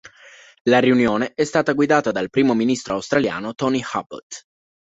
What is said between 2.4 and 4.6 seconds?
Ministro australiano Tony Abbott.